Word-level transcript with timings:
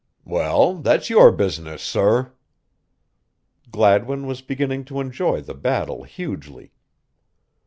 "Well, 0.25 0.79
that's 0.79 1.11
your 1.11 1.31
business, 1.31 1.79
sorr." 1.79 2.33
Gladwin 3.69 4.25
was 4.25 4.41
beginning 4.41 4.83
to 4.85 4.99
enjoy 4.99 5.41
the 5.41 5.53
battle 5.53 6.05
hugely. 6.05 6.71